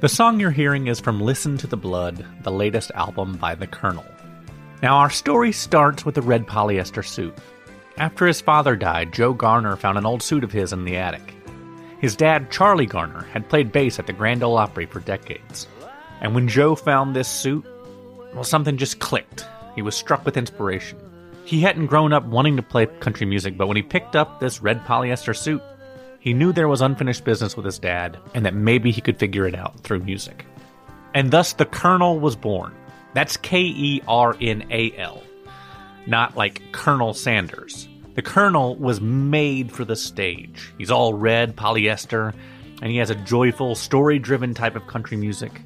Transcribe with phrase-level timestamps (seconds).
[0.00, 3.66] The song you're hearing is from Listen to the Blood, the latest album by The
[3.66, 4.06] Kernal.
[4.82, 7.36] Now, our story starts with a red polyester suit.
[7.98, 11.34] After his father died, Joe Garner found an old suit of his in the attic.
[12.00, 15.68] His dad, Charlie Garner, had played bass at the Grand Ole Opry for decades.
[16.22, 17.66] And when Joe found this suit,
[18.32, 19.44] well, something just clicked.
[19.74, 20.98] He was struck with inspiration.
[21.44, 24.62] He hadn't grown up wanting to play country music, but when he picked up this
[24.62, 25.60] red polyester suit,
[26.20, 29.46] he knew there was unfinished business with his dad and that maybe he could figure
[29.46, 30.44] it out through music.
[31.14, 32.74] And thus the Kernal was born.
[33.14, 35.22] That's K E R N A L,
[36.06, 37.88] not like Colonel Sanders.
[38.14, 40.72] The Kernal was made for the stage.
[40.78, 42.34] He's all red, polyester,
[42.82, 45.62] and he has a joyful, story driven type of country music.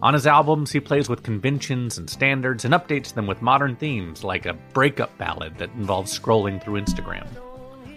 [0.00, 4.22] On his albums, he plays with conventions and standards and updates them with modern themes
[4.22, 7.26] like a breakup ballad that involves scrolling through Instagram.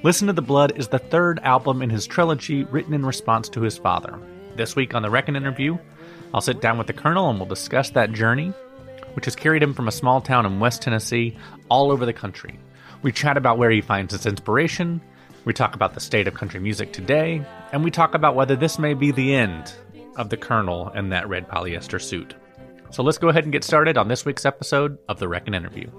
[0.04, 3.62] Listen to the Blood is the third album in his trilogy written in response to
[3.62, 4.20] his father.
[4.56, 5.78] This week on the Reckon interview,
[6.34, 8.48] I'll sit down with the Kernal and we'll discuss that journey,
[9.14, 11.38] which has carried him from a small town in West Tennessee
[11.70, 12.60] all over the country.
[13.04, 15.02] We chat about where he finds his inspiration,
[15.46, 18.80] we talk about the state of country music today, and we talk about whether this
[18.80, 19.72] may be the end
[20.16, 22.34] of the Kernal and that red polyester suit.
[22.90, 25.92] So let's go ahead and get started on this week's episode of the Reckon interview.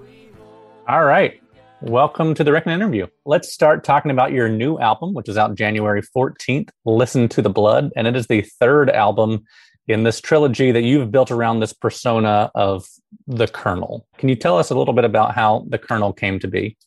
[0.89, 1.39] All right.
[1.87, 3.07] Welcome to the Reckon interview.
[3.25, 7.49] Let's start talking about your new album, which is out January 14th, Listen to the
[7.49, 7.91] Blood.
[7.97, 9.43] And it is the third album
[9.89, 12.85] in this trilogy that you've built around this persona of
[13.27, 14.07] the Kernal.
[14.17, 16.77] Can you tell us a little bit about how the Kernal came to be?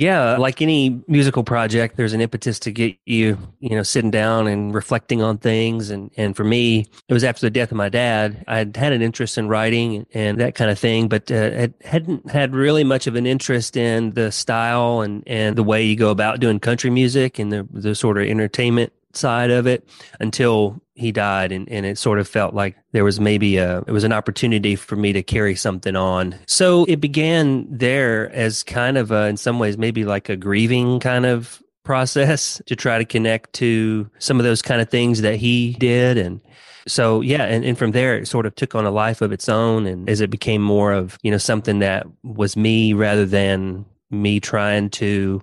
[0.00, 4.46] Yeah, like any musical project, there's an impetus to get you, you know, sitting down
[4.46, 5.90] and reflecting on things.
[5.90, 8.42] And and for me, it was after the death of my dad.
[8.48, 12.30] I had had an interest in writing and that kind of thing, but uh, hadn't
[12.30, 16.08] had really much of an interest in the style and and the way you go
[16.08, 19.86] about doing country music and the the sort of entertainment side of it
[20.18, 23.90] until he died and, and it sort of felt like there was maybe a it
[23.90, 26.34] was an opportunity for me to carry something on.
[26.46, 31.00] So it began there as kind of a, in some ways maybe like a grieving
[31.00, 35.36] kind of process to try to connect to some of those kind of things that
[35.36, 36.18] he did.
[36.18, 36.40] And
[36.86, 39.48] so yeah and, and from there it sort of took on a life of its
[39.48, 43.84] own and as it became more of you know something that was me rather than
[44.10, 45.42] me trying to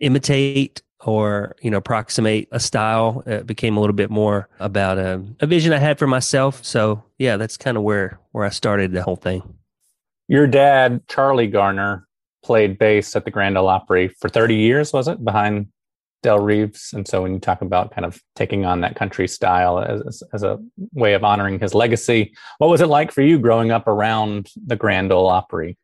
[0.00, 3.22] imitate or you know approximate a style.
[3.26, 6.64] It became a little bit more about a, a vision i had for myself.
[6.64, 9.42] So yeah that's kind of where where i started the whole thing.
[10.28, 12.06] Your dad charlie garner
[12.44, 15.66] played bass at the grand ole opry for 30 years was it behind
[16.22, 16.92] del reeves?
[16.92, 20.42] And so when you talk about kind of taking on that country style as, as
[20.42, 20.58] a
[20.92, 24.76] way of honoring his legacy what was it like for you growing up around the
[24.76, 25.76] grand ole opry?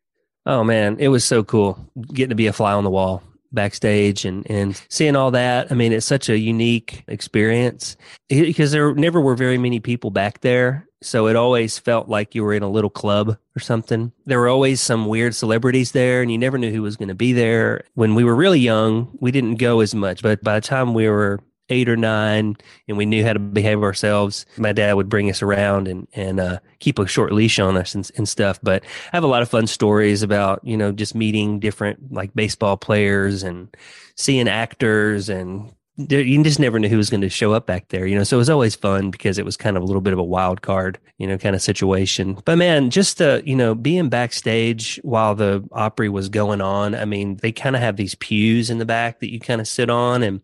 [0.46, 1.78] Oh man it was so cool
[2.12, 5.70] getting to be a fly on the wall backstage and, and seeing all that.
[5.70, 7.96] I mean, it's such a unique experience
[8.28, 10.86] because there never were very many people back there.
[11.02, 14.12] So it always felt like you were in a little club or something.
[14.24, 17.14] There were always some weird celebrities there and you never knew who was going to
[17.14, 17.84] be there.
[17.94, 21.08] When we were really young, we didn't go as much, but by the time we
[21.08, 22.56] were eight or nine
[22.88, 26.40] and we knew how to behave ourselves, my dad would bring us around and, and
[26.40, 28.58] uh, keep a short leash on us and, and stuff.
[28.62, 32.34] But I have a lot of fun stories about, you know, just meeting different like
[32.34, 33.74] baseball players and
[34.16, 35.72] seeing actors and
[36.08, 38.24] you just never knew who was going to show up back there, you know.
[38.24, 40.24] So it was always fun because it was kind of a little bit of a
[40.24, 42.38] wild card, you know, kind of situation.
[42.44, 46.94] But man, just the you know being backstage while the Opry was going on.
[46.94, 49.68] I mean, they kind of have these pews in the back that you kind of
[49.68, 50.40] sit on and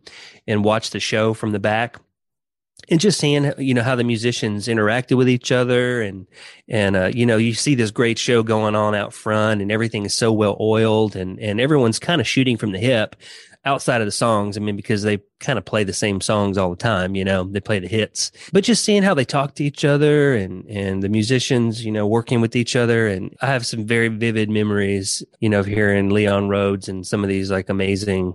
[0.46, 1.98] and watch the show from the back
[2.90, 6.26] and just seeing you know how the musicians interacted with each other and
[6.68, 10.04] and uh, you know you see this great show going on out front and everything
[10.04, 13.16] is so well oiled and and everyone's kind of shooting from the hip
[13.64, 14.56] outside of the songs.
[14.56, 17.44] I mean, because they kind of play the same songs all the time, you know,
[17.44, 21.02] they play the hits, but just seeing how they talk to each other and, and
[21.02, 23.06] the musicians, you know, working with each other.
[23.06, 27.22] And I have some very vivid memories, you know, of hearing Leon Rhodes and some
[27.22, 28.34] of these like amazing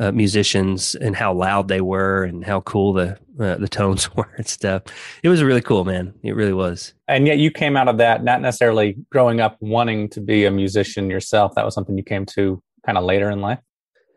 [0.00, 4.30] uh, musicians and how loud they were and how cool the uh, the tones were
[4.36, 4.82] and stuff.
[5.22, 6.14] It was really cool, man.
[6.22, 6.94] It really was.
[7.08, 10.50] And yet, you came out of that not necessarily growing up wanting to be a
[10.50, 11.54] musician yourself.
[11.54, 13.60] That was something you came to kind of later in life.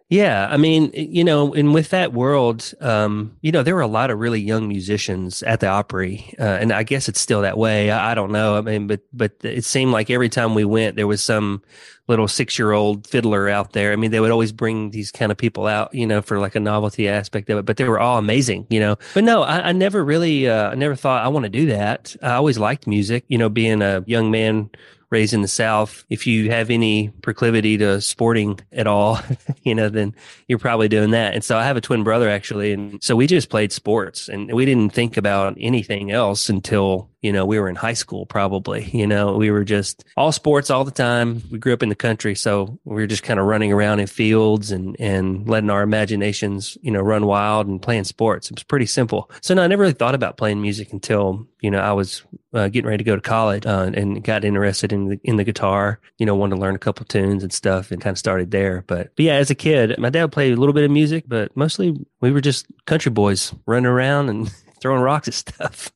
[0.09, 3.87] Yeah, I mean, you know, and with that world, um, you know, there were a
[3.87, 7.57] lot of really young musicians at the Opry, uh, and I guess it's still that
[7.57, 7.91] way.
[7.91, 8.55] I, I, don't know.
[8.55, 11.61] I mean, but but it seemed like every time we went, there was some
[12.07, 13.91] little six year old fiddler out there.
[13.91, 16.55] I mean, they would always bring these kind of people out, you know, for like
[16.55, 17.65] a novelty aspect of it.
[17.65, 18.95] But they were all amazing, you know.
[19.13, 22.15] But no, I, I never really, uh, I never thought I want to do that.
[22.21, 24.69] I always liked music, you know, being a young man
[25.09, 29.19] raised in the South, if you have any proclivity to sporting at all,
[29.63, 30.13] you know, then
[30.47, 31.33] you're probably doing that.
[31.33, 32.73] And so I have a twin brother actually.
[32.73, 37.33] And so we just played sports and we didn't think about anything else until you
[37.33, 40.85] know, we were in high school probably, you know, we were just all sports all
[40.85, 41.43] the time.
[41.51, 42.35] We grew up in the country.
[42.35, 46.77] So we were just kind of running around in fields and, and letting our imaginations,
[46.81, 48.49] you know, run wild and playing sports.
[48.49, 49.29] It was pretty simple.
[49.41, 52.69] So no, I never really thought about playing music until, you know, I was uh,
[52.69, 55.99] getting ready to go to college uh, and got interested in the, in the guitar,
[56.17, 58.83] you know, wanted to learn a couple tunes and stuff and kind of started there.
[58.87, 61.55] But, but yeah, as a kid, my dad played a little bit of music, but
[61.55, 64.51] mostly we were just country boys running around and
[64.81, 65.91] throwing rocks at stuff.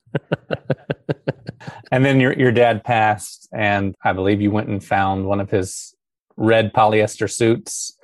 [1.91, 5.49] and then your your dad passed, and I believe you went and found one of
[5.49, 5.95] his
[6.37, 7.97] red polyester suits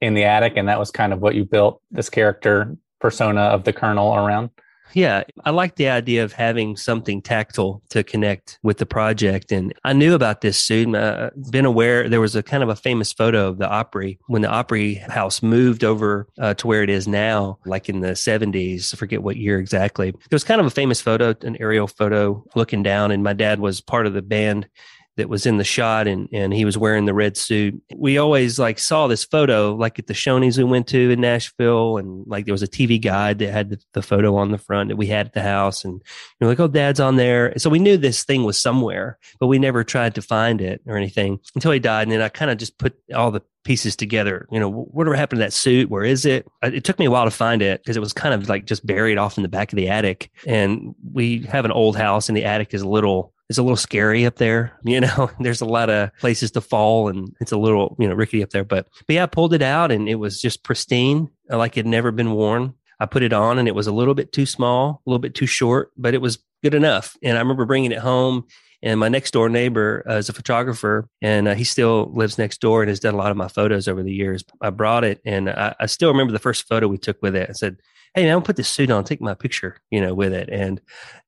[0.00, 3.64] in the attic, and that was kind of what you built this character persona of
[3.64, 4.50] the Kernal around.
[4.94, 9.52] Yeah, I like the idea of having something tactile to connect with the project.
[9.52, 10.94] And I knew about this suit.
[10.94, 14.42] Uh, been aware there was a kind of a famous photo of the Opry when
[14.42, 18.94] the Opry House moved over uh, to where it is now, like in the 70s.
[18.94, 20.10] I forget what year exactly.
[20.10, 23.60] There was kind of a famous photo, an aerial photo looking down, and my dad
[23.60, 24.68] was part of the band
[25.16, 27.80] that was in the shot and, and he was wearing the red suit.
[27.94, 31.98] We always like saw this photo like at the Shoney's we went to in Nashville
[31.98, 34.88] and like there was a TV guide that had the, the photo on the front
[34.88, 36.02] that we had at the house and
[36.40, 37.52] you're like, oh, dad's on there.
[37.58, 40.96] So we knew this thing was somewhere, but we never tried to find it or
[40.96, 42.04] anything until he died.
[42.04, 44.46] And then I kind of just put all the pieces together.
[44.50, 45.90] You know, whatever happened to that suit?
[45.90, 46.46] Where is it?
[46.62, 48.84] It took me a while to find it because it was kind of like just
[48.86, 50.30] buried off in the back of the attic.
[50.46, 53.76] And we have an old house and the attic is a little it's a little
[53.76, 54.72] scary up there.
[54.84, 58.14] You know, there's a lot of places to fall and it's a little, you know,
[58.14, 58.64] rickety up there.
[58.64, 61.80] But, but yeah, I pulled it out and it was just pristine, uh, like it
[61.80, 62.74] had never been worn.
[63.00, 65.34] I put it on and it was a little bit too small, a little bit
[65.34, 67.16] too short, but it was good enough.
[67.22, 68.44] And I remember bringing it home.
[68.82, 72.60] And my next door neighbor uh, is a photographer, and uh, he still lives next
[72.60, 74.44] door and has done a lot of my photos over the years.
[74.60, 77.48] I brought it, and I, I still remember the first photo we took with it.
[77.48, 77.76] I said,
[78.14, 80.48] hey man, I'll put this suit on, take my picture, you know, with it.
[80.50, 80.80] And,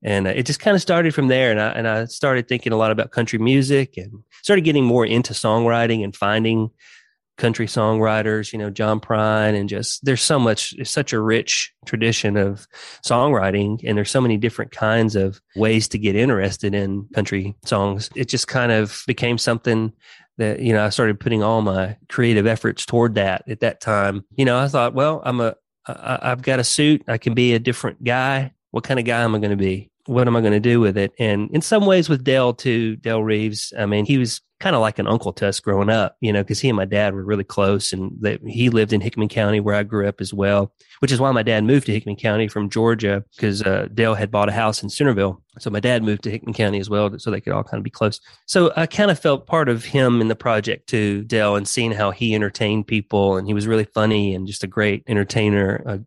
[0.03, 1.51] and uh, it just kind of started from there.
[1.51, 5.07] And I, and I started thinking a lot about country music and started getting more
[5.07, 6.71] into songwriting and finding
[7.37, 12.37] country songwriters, you know, John Prine and just, there's so much, such a rich tradition
[12.37, 12.67] of
[13.05, 18.11] songwriting and there's so many different kinds of ways to get interested in country songs.
[18.15, 19.93] It just kind of became something
[20.37, 24.25] that you know I started putting all my creative efforts toward that at that time.
[24.37, 25.55] You know, I thought, well, I'm a
[25.87, 27.03] I, I've got a suit.
[27.09, 28.53] I can be a different guy.
[28.71, 29.91] What kind of guy am I going to be?
[30.07, 31.13] What am I going to do with it?
[31.19, 33.73] And in some ways, with Del too, Del Reeves.
[33.79, 36.43] I mean, he was kind of like an uncle to us growing up, you know,
[36.43, 38.11] because he and my dad were really close, and
[38.47, 40.73] he lived in Hickman County where I grew up as well.
[41.01, 44.31] Which is why my dad moved to Hickman County from Georgia because uh, Del had
[44.31, 47.31] bought a house in Centerville so my dad moved to Hickman County as well, so
[47.31, 48.21] they could all kind of be close.
[48.47, 51.93] So I kind of felt part of him in the project too, Del, and seeing
[51.93, 55.99] how he entertained people, and he was really funny and just a great entertainer, uh,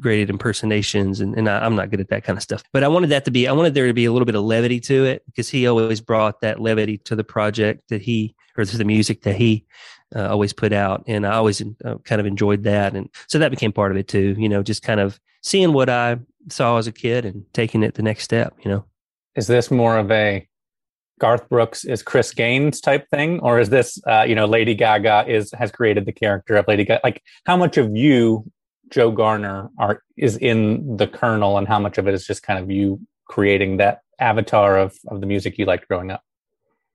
[0.00, 2.62] great at impersonations, and, and I, I'm not good at that kind of stuff.
[2.72, 4.42] But I wanted that to be, I wanted there to be a little bit of
[4.42, 8.64] levity to it because he always brought that levity to the project that he or
[8.64, 9.66] to the music that he
[10.14, 13.50] uh, always put out, and I always uh, kind of enjoyed that, and so that
[13.50, 14.34] became part of it too.
[14.38, 16.18] You know, just kind of seeing what I
[16.48, 18.54] saw as a kid and taking it the next step.
[18.64, 18.84] You know
[19.36, 20.46] is this more of a
[21.18, 25.24] Garth Brooks is Chris Gaines type thing, or is this uh, you know Lady Gaga
[25.26, 27.00] is has created the character of Lady Gaga?
[27.04, 28.44] Like how much of you,
[28.90, 32.58] Joe Garner, are is in the Kernal, and how much of it is just kind
[32.58, 36.22] of you creating that avatar of of the music you liked growing up?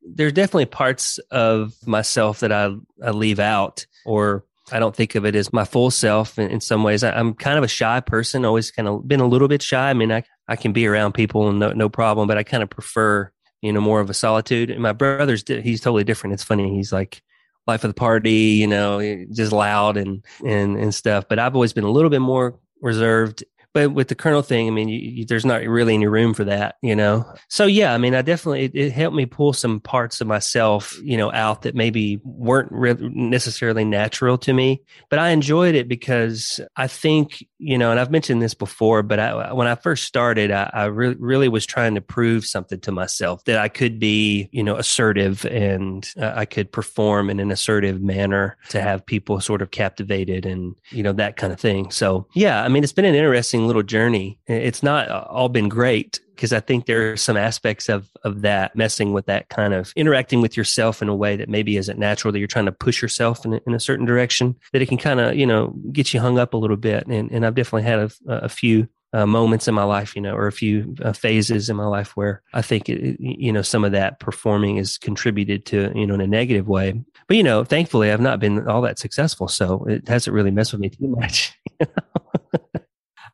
[0.04, 5.26] There's definitely parts of myself that I, I leave out, or I don't think of
[5.26, 7.04] it as my full self in, in some ways.
[7.04, 9.90] I, am kind of a shy person, always kind of been a little bit shy.
[9.90, 12.64] I mean, I, I can be around people and no, no problem, but I kind
[12.64, 14.70] of prefer, you know, more of a solitude.
[14.70, 16.34] And my brother's, he's totally different.
[16.34, 16.76] It's funny.
[16.76, 17.22] He's like
[17.68, 21.26] life of the party, you know, just loud and, and, and stuff.
[21.28, 24.72] But I've always been a little bit more reserved but with the Kernal thing, I
[24.72, 27.26] mean, you, you, there's not really any room for that, you know?
[27.48, 31.00] So yeah, I mean, I definitely, it, it helped me pull some parts of myself,
[31.04, 35.88] you know, out that maybe weren't re- necessarily natural to me, but I enjoyed it
[35.88, 40.04] because I think, you know, and I've mentioned this before, but I, when I first
[40.04, 44.00] started, I, I re- really was trying to prove something to myself that I could
[44.00, 49.06] be, you know, assertive and uh, I could perform in an assertive manner to have
[49.06, 51.92] people sort of captivated and, you know, that kind of thing.
[51.92, 54.40] So yeah, I mean, it's been an interesting interesting little journey.
[54.48, 58.76] It's not all been great because I think there are some aspects of of that
[58.76, 62.32] messing with that kind of interacting with yourself in a way that maybe isn't natural
[62.32, 64.98] that you're trying to push yourself in a, in a certain direction that it can
[64.98, 67.84] kind of you know get you hung up a little bit and and I've definitely
[67.84, 71.12] had a, a few uh, moments in my life, you know, or a few uh,
[71.12, 74.98] phases in my life where I think, it, you know, some of that performing has
[74.98, 76.94] contributed to, you know, in a negative way.
[77.28, 79.50] But, you know, thankfully I've not been all that successful.
[79.50, 81.60] So it hasn't really messed with me too much.
[81.82, 81.88] You?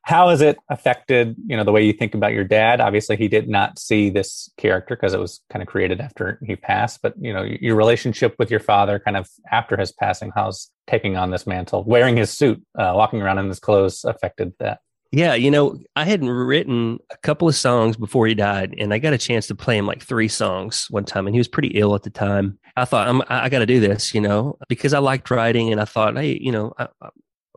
[0.07, 2.79] How has it affected, you know, the way you think about your dad?
[2.79, 6.55] Obviously, he did not see this character because it was kind of created after he
[6.55, 7.01] passed.
[7.01, 11.17] But you know, your relationship with your father, kind of after his passing, how's taking
[11.17, 14.79] on this mantle, wearing his suit, uh, walking around in his clothes, affected that?
[15.11, 18.99] Yeah, you know, I hadn't written a couple of songs before he died, and I
[18.99, 21.69] got a chance to play him like three songs one time, and he was pretty
[21.75, 22.59] ill at the time.
[22.77, 25.81] I thought, I'm, I got to do this, you know, because I liked writing, and
[25.81, 26.87] I thought, hey, you know, I,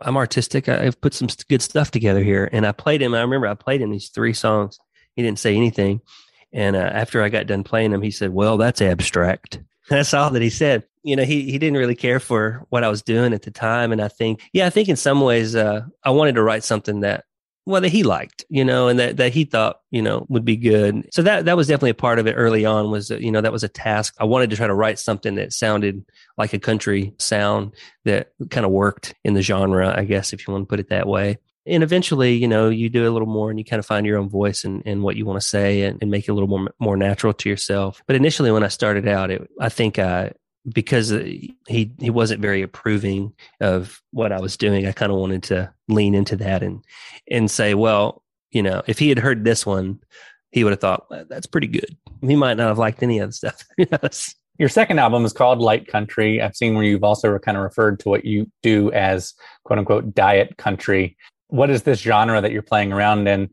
[0.02, 0.68] I'm artistic.
[0.68, 3.14] I've put some good stuff together here, and I played him.
[3.14, 4.78] I remember I played him these three songs.
[5.14, 6.00] He didn't say anything,
[6.52, 10.30] and uh, after I got done playing them, he said, "Well, that's abstract." That's all
[10.30, 10.84] that he said.
[11.02, 13.90] You know, he he didn't really care for what I was doing at the time,
[13.90, 17.00] and I think, yeah, I think in some ways, uh, I wanted to write something
[17.00, 17.24] that
[17.66, 20.56] well that he liked you know and that, that he thought you know would be
[20.56, 21.08] good.
[21.12, 23.40] So that that was definitely a part of it early on was uh, you know
[23.40, 24.14] that was a task.
[24.18, 26.04] I wanted to try to write something that sounded
[26.38, 27.74] like a country sound
[28.04, 30.88] that kind of worked in the genre i guess if you want to put it
[30.88, 31.38] that way.
[31.66, 34.18] And eventually you know you do a little more and you kind of find your
[34.18, 36.48] own voice and, and what you want to say and, and make it a little
[36.48, 38.02] more more natural to yourself.
[38.06, 40.32] But initially when i started out it, i think i
[40.68, 45.18] because uh, he he wasn't very approving of what I was doing, I kind of
[45.18, 46.84] wanted to lean into that and
[47.30, 50.00] and say, well, you know, if he had heard this one,
[50.52, 51.96] he would have thought well, that's pretty good.
[52.20, 53.64] He might not have liked any other stuff.
[53.78, 54.34] yes.
[54.58, 56.42] Your second album is called Light Country.
[56.42, 59.32] I've seen where you've also kind of referred to what you do as
[59.64, 61.16] quote unquote diet country.
[61.48, 63.48] What is this genre that you're playing around in?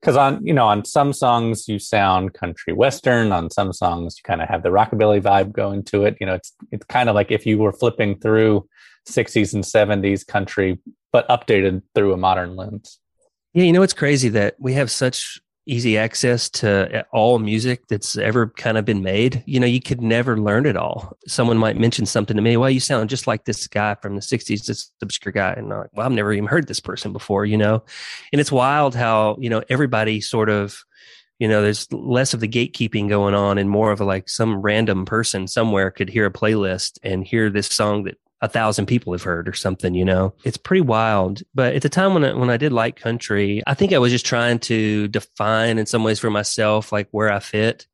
[0.00, 4.22] Because on you know on some songs you sound country western on some songs you
[4.22, 7.14] kind of have the rockabilly vibe going to it you know it's it's kind of
[7.14, 8.66] like if you were flipping through
[9.08, 10.78] 60s and 70s country
[11.12, 12.98] but updated through a modern lens.
[13.54, 17.86] Yeah you know it's crazy that we have such easy access to eh, all music
[17.88, 19.44] that's ever kind of been made.
[19.46, 21.16] You know, you could never learn it all.
[21.26, 24.22] Someone might mention something to me, well, you sound just like this guy from the
[24.22, 25.52] 60s, this obscure guy.
[25.52, 27.84] And I'm like, well, I've never even heard this person before, you know?
[28.32, 30.82] And it's wild how, you know, everybody sort of,
[31.38, 34.60] you know, there's less of the gatekeeping going on and more of a like some
[34.62, 39.12] random person somewhere could hear a playlist and hear this song that a thousand people
[39.12, 41.42] have heard or something, you know, it's pretty wild.
[41.54, 44.12] But at the time when I, when I did like country, I think I was
[44.12, 47.86] just trying to define in some ways for myself, like where I fit,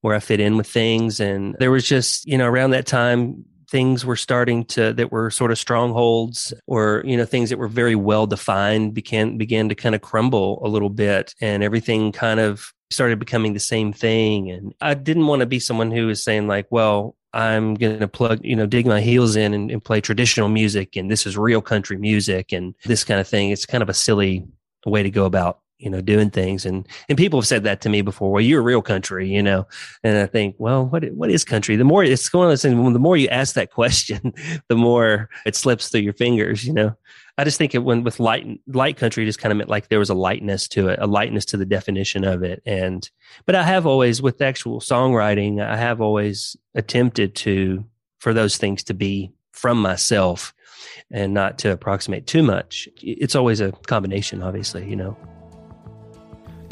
[0.00, 1.20] where I fit in with things.
[1.20, 5.30] And there was just, you know, around that time, things were starting to that were
[5.30, 9.74] sort of strongholds or you know things that were very well defined began began to
[9.74, 14.48] kind of crumble a little bit and everything kind of started becoming the same thing
[14.48, 18.06] and i didn't want to be someone who was saying like well I'm going to
[18.06, 21.36] plug, you know, dig my heels in and, and, play traditional music and this is
[21.36, 23.50] real country music and this kind of thing.
[23.50, 24.46] It's kind of a silly
[24.86, 26.64] way to go about, you know, doing things.
[26.66, 28.32] And, and people have said that to me before.
[28.32, 29.66] Well, you're a real country, you know,
[30.02, 31.76] and I think, well, what, what is country?
[31.76, 34.32] The more it's going on, the more you ask that question,
[34.68, 36.96] the more it slips through your fingers, you know?
[37.36, 39.98] I just think it when with light light country just kind of meant like there
[39.98, 42.62] was a lightness to it, a lightness to the definition of it.
[42.64, 43.10] And
[43.44, 47.84] but I have always with actual songwriting, I have always attempted to
[48.18, 50.54] for those things to be from myself
[51.10, 52.88] and not to approximate too much.
[53.02, 55.16] It's always a combination, obviously, you know.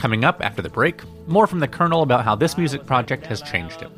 [0.02, 3.40] Coming up after the break, more from the Kernal about how this music project has
[3.40, 3.92] changed him.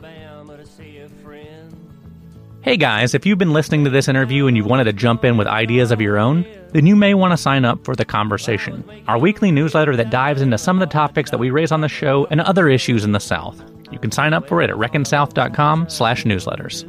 [2.61, 5.39] Hey guys, if you've been listening to this interview and you wanted to jump in
[5.39, 8.85] with ideas of your own, then you may want to sign up for The Conversation,
[9.09, 11.89] our weekly newsletter that dives into some of the topics that we raise on the
[11.89, 13.65] show and other issues in the South.
[13.91, 16.83] You can sign up for it at reckonsouth.com slash newsletters.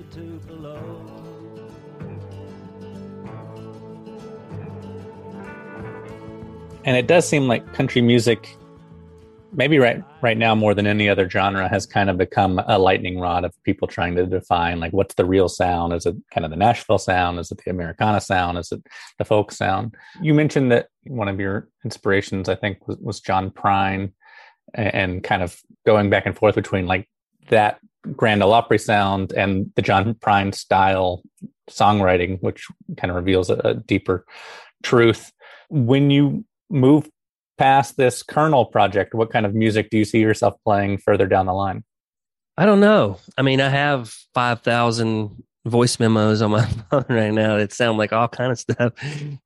[6.84, 8.57] And it does seem like country music
[9.55, 13.19] maybe right right now more than any other genre has kind of become a lightning
[13.19, 15.93] rod of people trying to define like what's the real sound?
[15.93, 17.39] Is it kind of the nashville sound?
[17.39, 18.57] Is it the americana sound?
[18.57, 18.85] Is it
[19.17, 19.95] the folk sound?
[20.21, 24.12] You mentioned that one of your inspirations i think was, was john prine
[24.74, 27.07] and kind of going back and forth between like
[27.50, 27.79] that
[28.15, 31.21] grand ole opry sound and the john prine style
[31.69, 32.65] songwriting which
[32.97, 34.25] kind of reveals a, a deeper
[34.85, 35.31] truth.
[35.69, 37.09] When you move
[37.57, 41.45] past this Kernal project, what kind of music do you see yourself playing further down
[41.45, 41.83] the line?
[42.57, 43.19] I don't know.
[43.38, 48.13] I mean, I have 5,000 voice memos on my phone right now that sound like
[48.13, 48.93] all kind of stuff.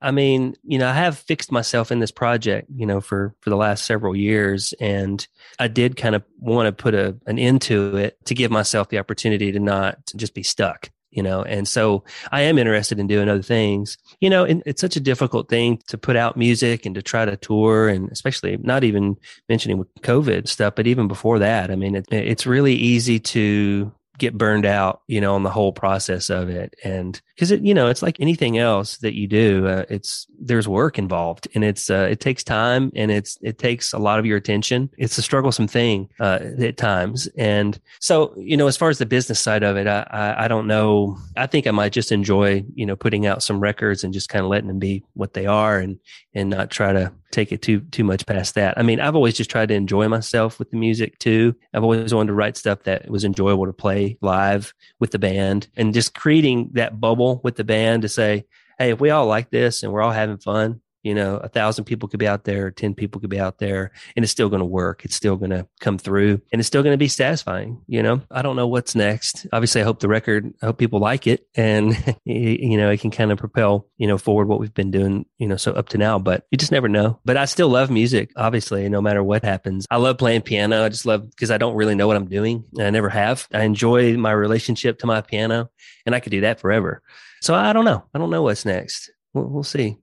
[0.02, 3.50] I mean, you know, I have fixed myself in this project, you know, for for
[3.50, 5.26] the last several years and
[5.60, 8.90] I did kind of want to put a an end to it to give myself
[8.90, 13.08] the opportunity to not just be stuck you know and so i am interested in
[13.08, 16.86] doing other things you know and it's such a difficult thing to put out music
[16.86, 19.16] and to try to tour and especially not even
[19.48, 23.92] mentioning with covid stuff but even before that i mean it, it's really easy to
[24.20, 26.76] get burned out, you know, on the whole process of it.
[26.84, 30.68] And because it, you know, it's like anything else that you do, uh, it's there's
[30.68, 34.26] work involved, and it's uh, it takes time, and it's it takes a lot of
[34.26, 34.90] your attention.
[34.98, 39.06] It's a strugglesome thing uh, at times, and so you know, as far as the
[39.06, 41.18] business side of it, I, I I don't know.
[41.38, 44.44] I think I might just enjoy you know putting out some records and just kind
[44.44, 45.98] of letting them be what they are, and
[46.34, 48.78] and not try to take it too too much past that.
[48.78, 51.56] I mean, I've always just tried to enjoy myself with the music too.
[51.74, 55.68] I've always wanted to write stuff that was enjoyable to play live with the band
[55.76, 58.46] and just creating that bubble with the band to say,
[58.78, 61.86] hey, if we all like this and we're all having fun, you know a thousand
[61.86, 64.60] people could be out there 10 people could be out there and it's still going
[64.60, 67.82] to work it's still going to come through and it's still going to be satisfying
[67.88, 68.22] you know?
[68.32, 69.48] I don't know what's next.
[69.54, 73.12] Obviously i hope the record i hope people like it and you know it can
[73.12, 75.98] kind of propel you know forward what we've been doing you know so up to
[75.98, 77.20] now but you just never know.
[77.26, 79.86] But i still love music obviously no matter what happens.
[79.90, 82.64] I love playing piano i just love because i don't really know what i'm doing
[82.80, 83.48] i never have.
[83.54, 85.70] I enjoy my relationship to my piano
[86.06, 87.02] and i could do that forever.
[87.42, 88.04] So i don't know.
[88.14, 89.12] I don't know what's next.
[89.34, 89.98] We'll, we'll see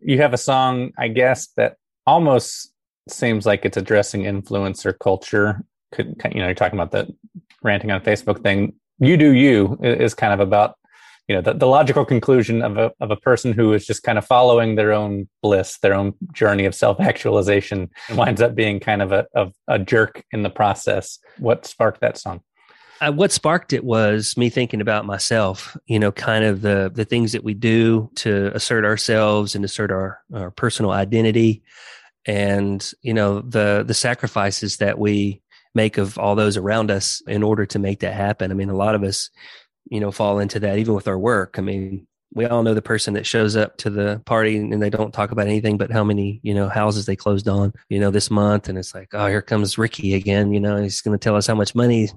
[0.00, 2.72] you have a song, I guess, that almost
[3.08, 5.64] seems like it's addressing influencer culture.
[5.92, 7.14] Could you know, you're talking about the
[7.62, 8.74] ranting on Facebook thing.
[8.98, 10.76] You do you is kind of about
[11.28, 14.18] you know the, the logical conclusion of a of a person who is just kind
[14.18, 18.80] of following their own bliss, their own journey of self actualization, and winds up being
[18.80, 21.18] kind of a of a jerk in the process.
[21.38, 22.40] What sparked that song?
[23.00, 27.04] Uh, what sparked it was me thinking about myself you know kind of the the
[27.04, 31.62] things that we do to assert ourselves and assert our, our personal identity.
[32.26, 35.42] And you know the the sacrifices that we
[35.74, 38.50] make of all those around us in order to make that happen.
[38.50, 39.30] I mean a lot of us
[39.90, 41.58] you know fall into that even with our work.
[41.58, 44.90] I mean we all know the person that shows up to the party and they
[44.90, 48.10] don't talk about anything but how many you know houses they closed on you know
[48.10, 48.68] this month.
[48.68, 51.46] And it's like oh here comes ricky again you know he's going to tell us
[51.46, 52.08] how much money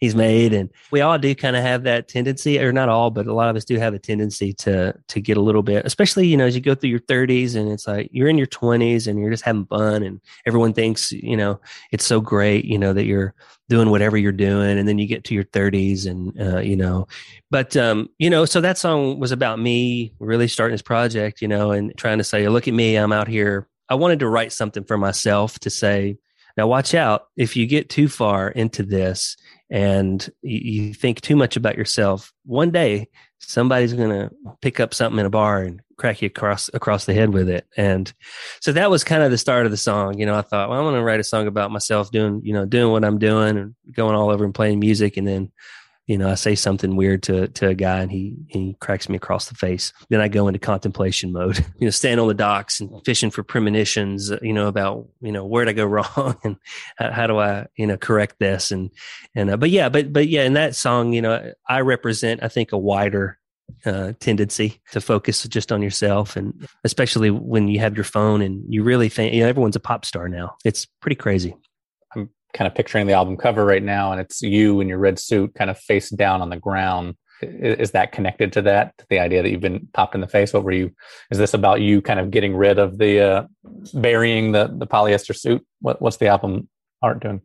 [0.00, 0.52] he's made.
[0.52, 3.48] And we all do kind of have that tendency or not all but a lot
[3.48, 6.46] of us do have a tendency to to get a little bit especially you know
[6.46, 9.30] as you go through your 30s and it's like you're in your 20s and you're
[9.30, 11.60] just having fun and everyone thinks you know
[11.92, 13.34] it's so great you know that you're
[13.68, 17.06] doing whatever you're doing and then you get to your 30s and uh, you know
[17.50, 21.48] but um, you know so that song was about me really starting this project you
[21.48, 23.68] know and trying to say look at me i'm out here.
[23.88, 26.18] I wanted to write something for myself to say
[26.56, 29.36] now watch out if you get too far into this
[29.70, 33.08] and you, you think too much about yourself one day
[33.46, 34.30] somebody's going to
[34.60, 37.66] pick up something in a bar and crack you across across the head with it.
[37.76, 38.12] And
[38.60, 40.18] so that was kind of the start of the song.
[40.18, 42.52] You know, I thought, well, I'm going to write a song about myself doing, you
[42.52, 45.16] know, doing what I'm doing and going all over and playing music.
[45.16, 45.52] And then,
[46.06, 49.16] you know, I say something weird to to a guy and he he cracks me
[49.16, 49.92] across the face.
[50.08, 51.64] Then I go into contemplation mode.
[51.78, 54.32] You know, stand on the docks and fishing for premonitions.
[54.40, 56.56] You know about you know where'd I go wrong and
[56.96, 58.90] how, how do I you know correct this and
[59.34, 62.48] and uh, but yeah, but but yeah, in that song, you know, I represent I
[62.48, 63.38] think a wider
[63.84, 68.62] uh, tendency to focus just on yourself, and especially when you have your phone and
[68.72, 70.56] you really think you know everyone's a pop star now.
[70.64, 71.56] It's pretty crazy.
[72.56, 75.54] Kind of picturing the album cover right now, and it's you in your red suit,
[75.54, 77.14] kind of face down on the ground.
[77.42, 78.94] Is that connected to that?
[79.10, 80.54] The idea that you've been popped in the face?
[80.54, 80.90] What were you?
[81.30, 83.46] Is this about you kind of getting rid of the uh,
[83.92, 85.64] burying the the polyester suit?
[85.80, 86.68] What, what's the album
[87.02, 87.42] art doing?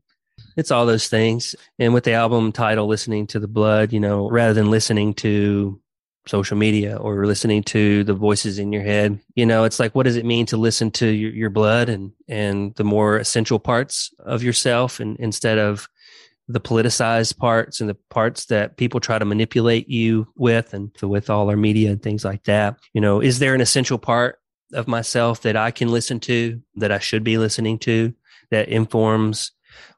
[0.58, 1.56] it's all those things.
[1.80, 5.81] And with the album title, listening to the blood, you know, rather than listening to
[6.27, 9.19] social media or listening to the voices in your head.
[9.36, 12.12] You know it's like what does it mean to listen to your, your blood and
[12.27, 15.88] and the more essential parts of yourself and instead of
[16.47, 21.29] the politicized parts and the parts that people try to manipulate you with and with
[21.29, 22.77] all our media and things like that?
[22.93, 24.38] You know is there an essential part
[24.73, 28.13] of myself that i can listen to that i should be listening to
[28.51, 29.51] that informs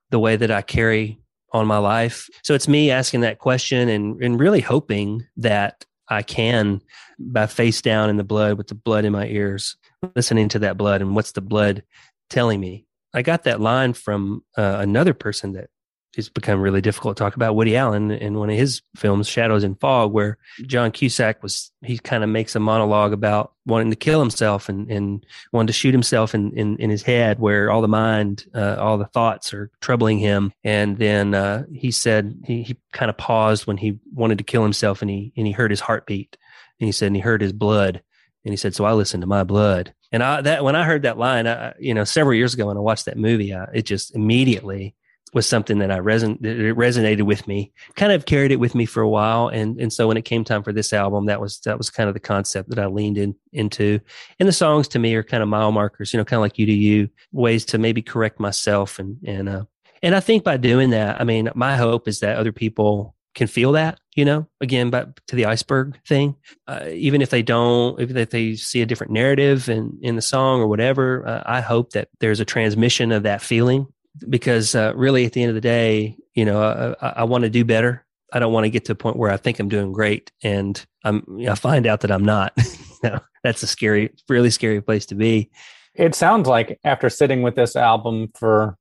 [0.10, 1.20] the way that i carry
[1.52, 2.30] on my life?
[2.44, 6.82] So it's me asking that question and and really hoping that I can
[7.20, 9.76] by face down in the blood with the blood in my ears,
[10.16, 11.84] listening to that blood and what's the blood
[12.30, 12.86] telling me.
[13.14, 15.70] I got that line from uh, another person that
[16.16, 19.64] it's become really difficult to talk about Woody Allen in one of his films, Shadows
[19.64, 23.96] and Fog, where John Cusack was, he kind of makes a monologue about wanting to
[23.96, 27.82] kill himself and, and wanting to shoot himself in, in, in his head, where all
[27.82, 30.54] the mind, uh, all the thoughts are troubling him.
[30.64, 34.64] And then uh, he said, he, he kind of paused when he wanted to kill
[34.64, 36.38] himself and he, and he heard his heartbeat.
[36.80, 38.02] And he said, and he heard his blood.
[38.46, 39.94] And he said, so I listened to my blood.
[40.12, 42.78] And I, that, when I heard that line, I, you know, several years ago when
[42.78, 44.94] I watched that movie, I, it just immediately,
[45.34, 47.72] was something that I reson it resonated with me.
[47.96, 50.44] Kind of carried it with me for a while, and and so when it came
[50.44, 53.18] time for this album, that was that was kind of the concept that I leaned
[53.18, 54.00] in into.
[54.40, 56.58] And the songs to me are kind of mile markers, you know, kind of like
[56.58, 59.64] you to you, ways to maybe correct myself and and uh,
[60.04, 63.48] and I think by doing that, I mean, my hope is that other people can
[63.48, 66.36] feel that, you know, again, back to the iceberg thing.
[66.68, 70.60] Uh, even if they don't, if they see a different narrative in, in the song
[70.60, 73.88] or whatever, uh, I hope that there's a transmission of that feeling
[74.30, 77.50] because uh, really at the end of the day, you know, I, I want to
[77.50, 78.06] do better.
[78.32, 80.84] I don't want to get to a point where I think I'm doing great and
[81.04, 82.54] I'm, you know, I find out that I'm not.
[82.58, 85.52] you know, that's a scary, really scary place to be.
[85.96, 88.78] It sounds like after sitting with this album for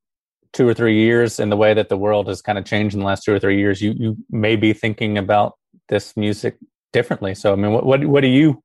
[0.53, 3.01] two or three years and the way that the world has kind of changed in
[3.01, 5.57] the last two or three years, you you may be thinking about
[5.89, 6.57] this music
[6.91, 7.35] differently.
[7.35, 8.63] So I mean, what what what do you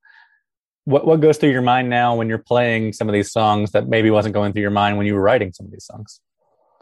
[0.85, 3.89] what what goes through your mind now when you're playing some of these songs that
[3.89, 6.21] maybe wasn't going through your mind when you were writing some of these songs?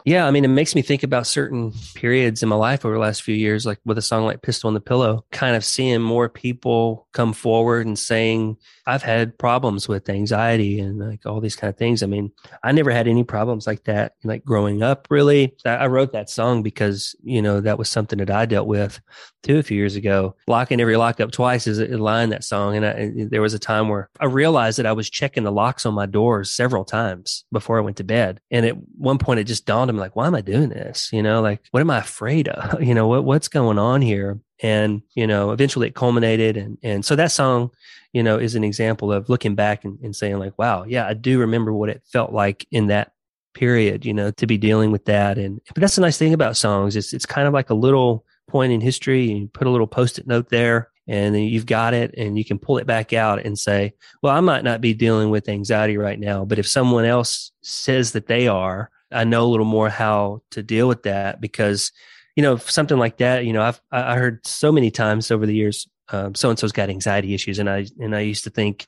[0.07, 2.99] Yeah, I mean, it makes me think about certain periods in my life over the
[3.01, 6.01] last few years, like with a song like Pistol on the Pillow, kind of seeing
[6.01, 8.55] more people come forward and saying,
[8.87, 12.01] I've had problems with anxiety and like all these kind of things.
[12.01, 12.31] I mean,
[12.63, 15.55] I never had any problems like that, like growing up, really.
[15.65, 19.01] I wrote that song because, you know, that was something that I dealt with
[19.43, 20.35] too a few years ago.
[20.47, 22.77] Locking every lock up twice is a line that song.
[22.77, 25.51] And, I, and there was a time where I realized that I was checking the
[25.51, 28.39] locks on my doors several times before I went to bed.
[28.51, 31.11] And at one point, it just dawned on me, like, why am I doing this?
[31.11, 32.81] You know, like, what am I afraid of?
[32.87, 34.39] You know, what, what's going on here?
[34.61, 36.57] And you know eventually it culminated.
[36.57, 37.71] And and so that song
[38.13, 41.13] you know is an example of looking back and, and saying like wow yeah i
[41.13, 43.11] do remember what it felt like in that
[43.57, 45.37] period you know to be dealing with that.
[45.37, 46.95] And but that's the nice thing about songs.
[46.95, 49.31] It's it's kind of like a little point in history.
[49.31, 52.45] And you put a little post-it note there and then you've got it and you
[52.45, 55.97] can pull it back out and say well i might not be dealing with anxiety
[55.97, 59.87] right now but if someone else says that they are i know a little more
[59.87, 61.93] how to deal with that because
[62.37, 65.55] you know, something like that, you know, I've, I heard so many times over the
[65.55, 67.57] years, so and so's got anxiety issues.
[67.57, 68.85] And I, and I used to think,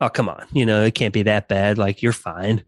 [0.00, 1.78] oh, come on, you know, it can't be that bad.
[1.78, 2.62] Like you're fine.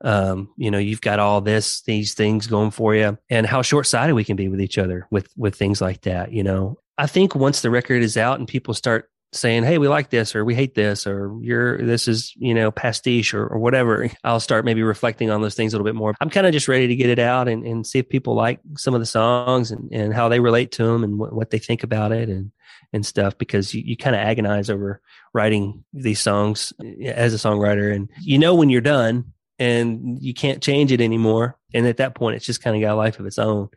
[0.00, 3.86] Um, you know, you've got all this, these things going for you and how short
[3.86, 6.32] sighted we can be with each other with, with things like that.
[6.32, 9.88] You know, I think once the record is out and people start saying, Hey, we
[9.88, 13.58] like this or we hate this or you're, this is, you know, pastiche or, or
[13.58, 16.14] whatever, I'll start maybe reflecting on those things a little bit more.
[16.20, 18.60] I'm kind of just ready to get it out and, and see if people like
[18.76, 21.58] some of the songs and, and how they relate to them and what, what they
[21.58, 22.52] think about it and,
[22.92, 25.00] and stuff because you, you kind of agonize over
[25.32, 30.32] writing these songs eh, as a songwriter and you know when you're done and you
[30.32, 33.18] can't change it anymore and at that point it's just kind of got a life
[33.18, 33.68] of its own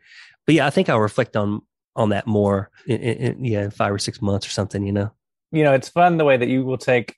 [0.46, 1.60] but yeah i think i'll reflect on
[1.96, 5.10] on that more in, in, yeah in five or six months or something you know
[5.52, 7.16] you know, it's fun the way that you will take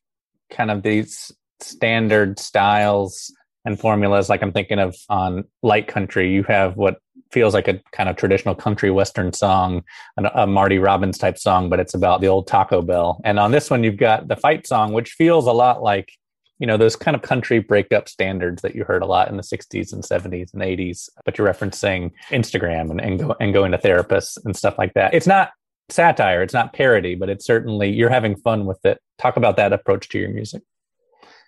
[0.51, 3.33] kind of these standard styles
[3.64, 4.29] and formulas.
[4.29, 6.99] Like I'm thinking of on Light Country, you have what
[7.31, 9.85] feels like a kind of traditional country western song,
[10.16, 13.21] a Marty Robbins type song, but it's about the old Taco Bell.
[13.25, 16.12] And on this one, you've got the fight song, which feels a lot like
[16.59, 19.43] you know those kind of country breakup standards that you heard a lot in the
[19.43, 23.79] 60s and 70s and 80s but you're referencing instagram and and, go, and going to
[23.79, 25.53] therapists and stuff like that it's not
[25.92, 26.42] satire.
[26.42, 29.00] It's not parody but it's certainly you're having fun with it.
[29.18, 30.62] Talk about that approach to your music.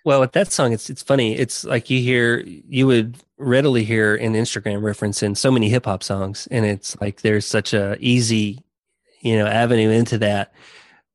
[0.05, 1.35] Well with that song it's it's funny.
[1.35, 6.01] It's like you hear you would readily hear an instagram reference in so many hip-hop
[6.03, 8.63] songs and it's like there's such a easy
[9.21, 10.53] you know avenue into that.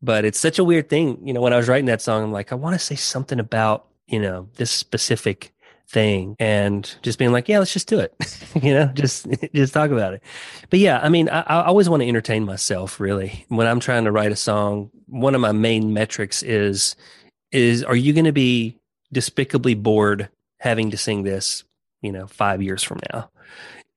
[0.00, 1.26] But it's such a weird thing.
[1.26, 3.40] You know when i was writing that song i'm like i want to say something
[3.40, 5.52] about you know this specific
[5.88, 8.14] thing and just being like, yeah, let's just do it.
[8.62, 10.22] you know, just just talk about it.
[10.70, 13.00] But yeah, I mean, I, I always want to entertain myself.
[13.00, 16.96] Really, when I'm trying to write a song, one of my main metrics is
[17.52, 18.76] is are you going to be
[19.12, 20.28] despicably bored
[20.60, 21.64] having to sing this,
[22.02, 23.30] you know, five years from now?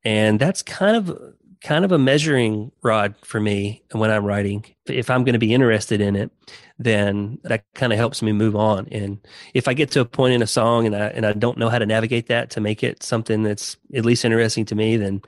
[0.04, 4.66] And that's kind of kind of a measuring rod for me when I'm writing.
[4.88, 6.32] If I'm going to be interested in it,
[6.80, 8.88] then that kind of helps me move on.
[8.92, 9.20] And
[9.54, 11.70] if I get to a point in a song and I and I don't know
[11.70, 15.22] how to navigate that to make it something that's at least interesting to me, then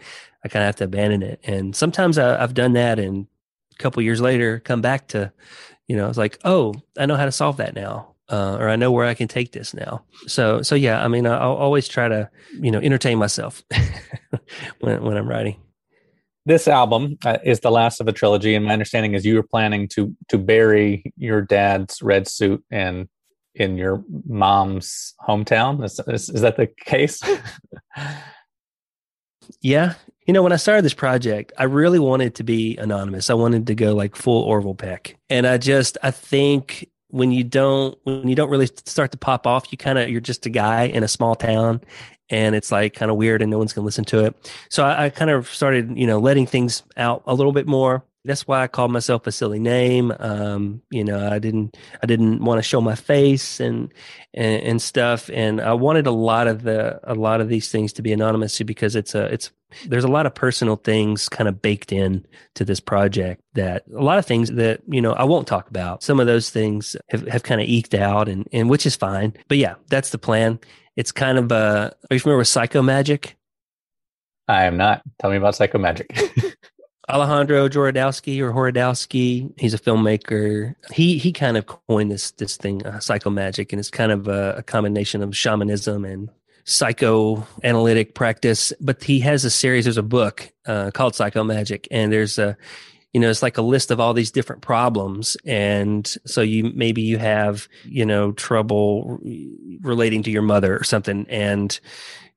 [0.44, 1.40] I kind of have to abandon it.
[1.44, 3.28] And sometimes I, have done that, and
[3.72, 5.32] a couple years later, come back to,
[5.88, 8.10] you know, it's like, oh, I know how to solve that now.
[8.30, 10.04] Uh, or I know where I can take this now.
[10.28, 13.62] So, so yeah, I mean, I'll always try to, you know, entertain myself
[14.80, 15.58] when when I'm writing
[16.46, 19.44] this album uh, is the last of a trilogy, and my understanding is you were
[19.44, 23.08] planning to to bury your dad's red suit in
[23.56, 25.84] in your mom's hometown.
[25.84, 27.22] Is, is, is that the case?
[29.62, 29.94] yeah,
[30.26, 33.30] you know, when I started this project, I really wanted to be anonymous.
[33.30, 37.44] I wanted to go like full Orville Peck, and I just I think when you
[37.44, 40.50] don't when you don't really start to pop off you kind of you're just a
[40.50, 41.80] guy in a small town
[42.30, 44.52] and it's like kind of weird and no one's going to listen to it.
[44.70, 48.04] So I, I kind of started, you know, letting things out a little bit more.
[48.26, 50.14] That's why I called myself a silly name.
[50.18, 53.94] Um, you know, I didn't, I didn't want to show my face and,
[54.34, 55.30] and, and stuff.
[55.34, 58.62] And I wanted a lot of the, a lot of these things to be anonymous
[58.62, 59.52] because it's a, it's,
[59.88, 64.02] there's a lot of personal things kind of baked in to this project that a
[64.02, 66.02] lot of things that, you know, I won't talk about.
[66.02, 69.34] Some of those things have, have kind of eked out and, and which is fine.
[69.50, 70.60] But yeah, that's the plan.
[70.96, 73.38] It's kind of uh are you familiar with psycho magic?
[74.48, 75.02] I am not.
[75.20, 76.16] Tell me about psycho magic.
[77.10, 80.76] Alejandro Jodorowsky or Horodowski, he's a filmmaker.
[80.94, 84.28] He he kind of coined this this thing, uh, psycho magic, and it's kind of
[84.28, 86.30] a, a combination of shamanism and
[86.64, 88.72] psychoanalytic practice.
[88.80, 89.84] But he has a series.
[89.84, 92.56] There's a book uh, called Psycho Magic, and there's a
[93.14, 95.38] you know, it's like a list of all these different problems.
[95.46, 99.20] And so you maybe you have, you know, trouble
[99.82, 101.28] relating to your mother or something.
[101.30, 101.80] And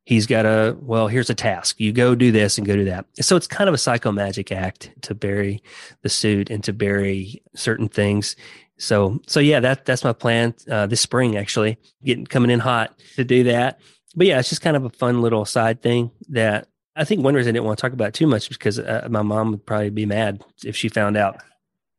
[0.05, 1.81] he's got a, well, here's a task.
[1.81, 3.07] You go do this and go do that.
[3.21, 5.63] So it's kind of a psycho magic act to bury
[6.03, 8.37] the suit and to bury certain things.
[8.79, 12.97] So, so yeah, that, that's my plan, uh, this spring, actually getting, coming in hot
[13.17, 13.81] to do that.
[14.15, 17.35] But yeah, it's just kind of a fun little side thing that I think one
[17.35, 19.91] reason I didn't want to talk about too much because uh, my mom would probably
[19.91, 21.43] be mad if she found out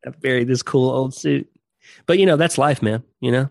[0.05, 1.47] I buried this cool old suit.
[2.05, 3.03] But you know, that's life, man.
[3.21, 3.49] You know.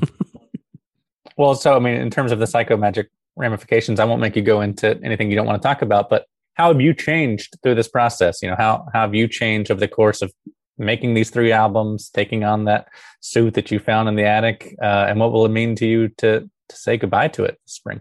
[1.36, 4.42] well, so I mean, in terms of the psycho magic ramifications, I won't make you
[4.42, 6.08] go into anything you don't want to talk about.
[6.08, 8.42] But how have you changed through this process?
[8.42, 10.32] You know, how, how have you changed over the course of
[10.78, 12.88] making these three albums, taking on that
[13.20, 16.08] suit that you found in the attic, uh, and what will it mean to you
[16.18, 18.00] to to say goodbye to it this spring?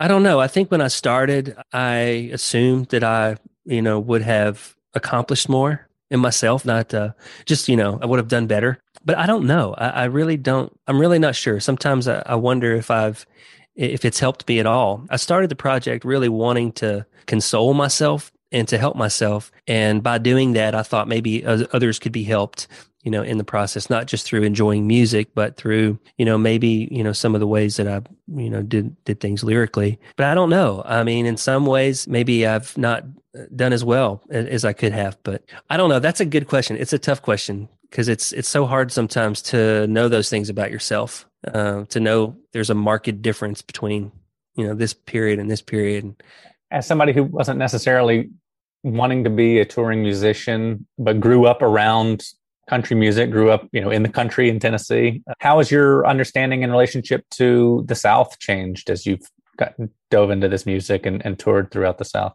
[0.00, 0.40] I don't know.
[0.40, 5.88] I think when I started, I assumed that I, you know, would have accomplished more
[6.10, 7.12] in myself, not uh,
[7.46, 8.78] just, you know, I would have done better.
[9.04, 9.74] But I don't know.
[9.78, 10.72] I, I really don't.
[10.86, 11.60] I'm really not sure.
[11.60, 13.26] Sometimes I, I wonder if I've,
[13.74, 15.04] if it's helped me at all.
[15.10, 19.50] I started the project really wanting to console myself and to help myself.
[19.66, 22.68] And by doing that, I thought maybe others could be helped
[23.04, 26.88] you know, in the process, not just through enjoying music, but through, you know, maybe,
[26.90, 28.00] you know, some of the ways that I,
[28.34, 30.00] you know, did, did things lyrically.
[30.16, 30.82] But I don't know.
[30.86, 33.04] I mean, in some ways, maybe I've not
[33.54, 36.00] done as well as I could have, but I don't know.
[36.00, 36.78] That's a good question.
[36.78, 40.70] It's a tough question because it's, it's so hard sometimes to know those things about
[40.70, 44.10] yourself, uh, to know there's a marked difference between,
[44.54, 46.14] you know, this period and this period.
[46.70, 48.30] As somebody who wasn't necessarily
[48.82, 52.24] wanting to be a touring musician, but grew up around
[52.68, 55.22] country music, grew up, you know, in the country in Tennessee.
[55.38, 60.48] How has your understanding and relationship to the South changed as you've gotten, dove into
[60.48, 62.34] this music and, and toured throughout the South?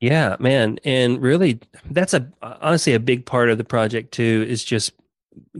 [0.00, 0.78] Yeah, man.
[0.84, 4.92] And really, that's a honestly a big part of the project too, is just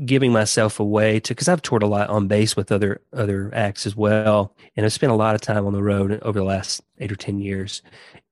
[0.05, 3.87] giving myself away to because I've toured a lot on bass with other other acts
[3.87, 6.83] as well, and I've spent a lot of time on the road over the last
[6.99, 7.83] eight or ten years,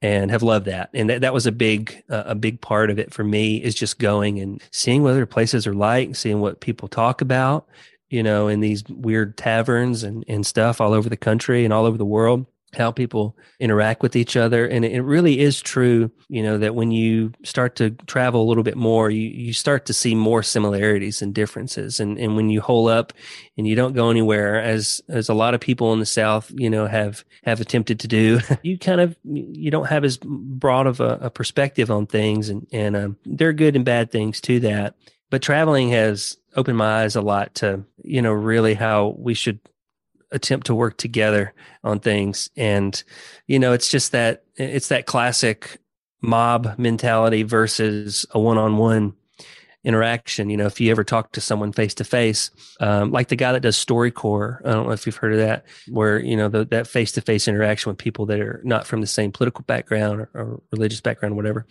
[0.00, 0.90] and have loved that.
[0.94, 3.74] And that, that was a big uh, a big part of it for me is
[3.74, 7.68] just going and seeing what other places are like, seeing what people talk about,
[8.10, 11.86] you know, in these weird taverns and and stuff all over the country and all
[11.86, 14.66] over the world how people interact with each other.
[14.66, 18.62] And it really is true you know that when you start to travel a little
[18.62, 22.00] bit more you, you start to see more similarities and differences.
[22.00, 23.12] And, and when you hole up
[23.56, 26.70] and you don't go anywhere as as a lot of people in the south you
[26.70, 31.00] know have have attempted to do you kind of you don't have as broad of
[31.00, 32.48] a, a perspective on things.
[32.48, 34.94] And and um, there are good and bad things to that.
[35.30, 39.60] But traveling has opened my eyes a lot to you know really how we should
[40.32, 42.50] attempt to work together on things.
[42.56, 43.02] And
[43.46, 45.78] you know it's just that it's that classic
[46.20, 49.14] mob mentality versus a one-on-one
[49.84, 50.50] interaction.
[50.50, 53.60] You know if you ever talk to someone face to face like the guy that
[53.60, 56.86] does storycorps i don't know if you've heard of that where you know the, that
[56.86, 60.30] face to face interaction with people that are not from the same political background or,
[60.34, 61.66] or religious background or whatever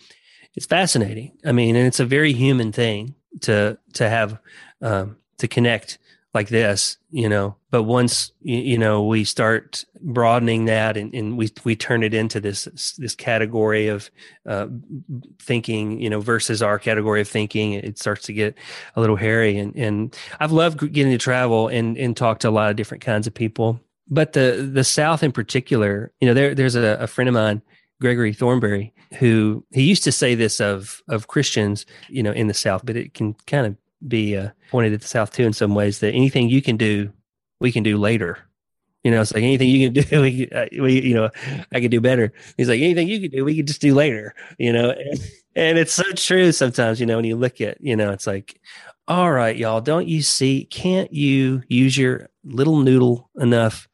[0.56, 1.32] it's fascinating.
[1.46, 4.38] I mean and it's a very human thing to to have
[4.82, 5.98] um, to connect
[6.34, 7.56] like this, you know.
[7.72, 12.40] But once you know we start broadening that, and, and we we turn it into
[12.40, 14.10] this this category of
[14.46, 14.68] uh,
[15.40, 18.56] thinking, you know, versus our category of thinking, it starts to get
[18.96, 19.58] a little hairy.
[19.58, 23.04] And and I've loved getting to travel and and talk to a lot of different
[23.04, 23.80] kinds of people.
[24.10, 27.62] But the the South in particular, you know, there there's a, a friend of mine
[28.02, 32.54] Gregory Thornberry, who he used to say this of of Christians, you know, in the
[32.54, 33.76] South, but it can kind of
[34.08, 37.12] be uh, pointed at the South too in some ways that anything you can do,
[37.60, 38.38] we can do later.
[39.04, 41.30] You know, it's like anything you can do, we, uh, we you know,
[41.72, 42.34] I can do better.
[42.58, 44.36] He's like anything you can do, we can just do later.
[44.58, 45.20] You know, and,
[45.56, 46.52] and it's so true.
[46.52, 48.60] Sometimes, you know, when you look at, you know, it's like,
[49.08, 50.66] all right, y'all, don't you see?
[50.66, 53.88] Can't you use your little noodle enough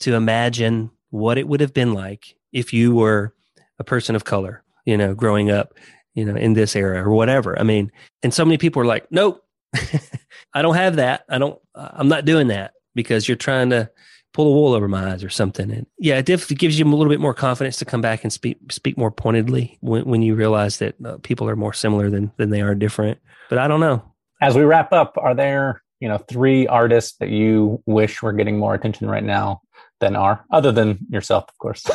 [0.00, 3.34] to imagine what it would have been like if you were
[3.78, 5.74] a person of color, you know, growing up,
[6.16, 7.56] you know, in this era or whatever.
[7.58, 7.92] I mean,
[8.24, 9.44] and so many people are like, nope,
[10.54, 11.24] I don't have that.
[11.28, 13.90] I don't, I'm not doing that because you're trying to
[14.32, 15.70] pull the wool over my eyes or something.
[15.70, 18.32] And yeah, it definitely gives you a little bit more confidence to come back and
[18.32, 22.32] speak speak more pointedly when, when you realize that uh, people are more similar than
[22.38, 23.18] than they are different.
[23.48, 24.02] But I don't know.
[24.40, 28.58] As we wrap up, are there you know three artists that you wish were getting
[28.58, 29.60] more attention right now
[30.00, 31.86] than are, other than yourself, of course?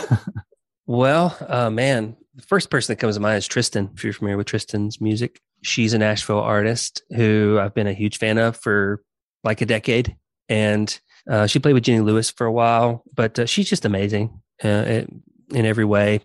[0.87, 3.89] well, uh, man, the first person that comes to mind is Tristen.
[3.95, 8.17] If you're familiar with Tristen's music, she's a Nashville artist who I've been a huge
[8.17, 9.03] fan of for
[9.43, 10.15] like a decade,
[10.49, 14.41] and uh, she played with Jenny Lewis for a while, but uh, she's just amazing
[14.63, 15.03] uh,
[15.49, 16.21] in every way.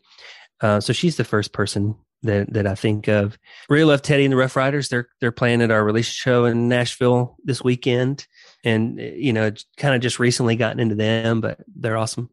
[0.61, 3.37] Uh, so she's the first person that that I think of.
[3.69, 4.89] Really love Teddy and the Rough Riders.
[4.89, 8.27] They're they're playing at our release show in Nashville this weekend,
[8.65, 12.31] and you know, kind of just recently gotten into them, but they're awesome.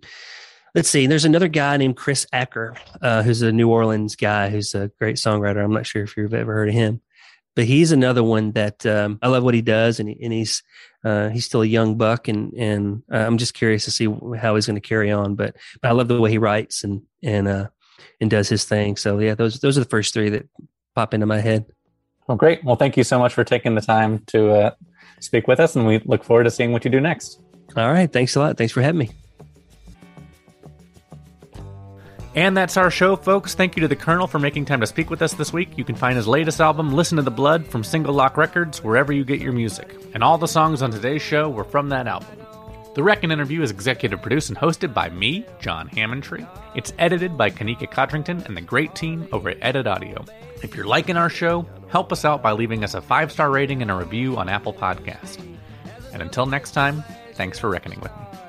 [0.76, 1.06] Let's see.
[1.06, 5.18] There's another guy named Chris Acker, uh, who's a New Orleans guy who's a great
[5.18, 5.64] songwriter.
[5.64, 7.02] I'm not sure if you've ever heard of him,
[7.56, 10.64] but he's another one that um, I love what he does, and, he, and he's
[11.04, 14.08] uh, he's still a young buck, and and uh, I'm just curious to see
[14.38, 15.36] how he's going to carry on.
[15.36, 17.68] But, but I love the way he writes and and uh,
[18.20, 18.96] and does his thing.
[18.96, 20.50] So yeah, those those are the first three that
[20.96, 21.66] pop into my head.
[22.28, 22.64] Well, great.
[22.64, 24.72] Well, thank you so much for taking the time to uh,
[25.20, 27.40] speak with us, and we look forward to seeing what you do next.
[27.76, 28.12] All right.
[28.12, 28.58] Thanks a lot.
[28.58, 29.12] Thanks for having me.
[32.36, 33.54] And that's our show, folks.
[33.54, 35.78] Thank you to the Kernal for making time to speak with us this week.
[35.78, 39.14] You can find his latest album, Listen to the Blood, from Single Lock Records, wherever
[39.14, 39.96] you get your music.
[40.16, 42.36] And all the songs on today's show were from that album.
[42.96, 46.48] The Reckon interview is executive produced and hosted by me, John Hammontree.
[46.76, 50.26] It's edited by Kanika Cotrington and the great team over at Edit Audio.
[50.64, 53.82] If you're liking our show, help us out by leaving us a five star rating
[53.82, 55.40] and a review on Apple Podcast.
[56.14, 58.43] And until next time, thanks for reckoning with me.